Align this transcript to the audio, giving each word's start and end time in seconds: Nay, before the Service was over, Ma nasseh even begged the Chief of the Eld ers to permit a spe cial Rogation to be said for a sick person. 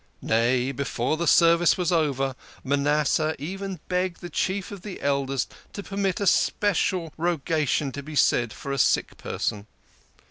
Nay, 0.23 0.71
before 0.71 1.15
the 1.15 1.27
Service 1.27 1.77
was 1.77 1.91
over, 1.91 2.33
Ma 2.63 2.75
nasseh 2.75 3.35
even 3.37 3.79
begged 3.87 4.19
the 4.19 4.31
Chief 4.31 4.71
of 4.71 4.81
the 4.81 4.99
Eld 4.99 5.29
ers 5.29 5.45
to 5.73 5.83
permit 5.83 6.19
a 6.19 6.25
spe 6.25 6.73
cial 6.73 7.11
Rogation 7.19 7.91
to 7.91 8.01
be 8.01 8.15
said 8.15 8.51
for 8.51 8.71
a 8.71 8.79
sick 8.79 9.15
person. 9.17 9.67